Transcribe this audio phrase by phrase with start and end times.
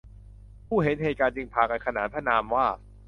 [0.67, 2.65] ผู้ที่เห็นเหตุการณ์จึงพากันขนานพระนามว่า